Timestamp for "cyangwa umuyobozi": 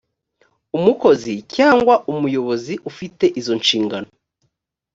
1.55-2.73